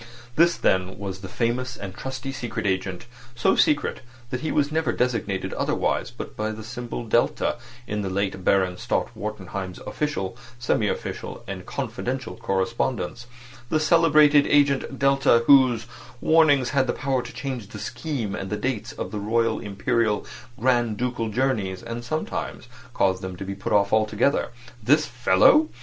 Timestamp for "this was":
0.35-0.57